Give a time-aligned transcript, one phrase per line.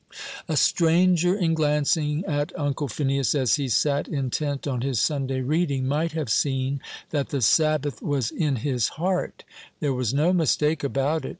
[0.47, 5.87] A stranger, in glancing at Uncle Phineas as he sat intent on his Sunday reading,
[5.87, 6.81] might have seen
[7.11, 9.43] that the Sabbath was in his heart
[9.79, 11.29] there was no mistake about it.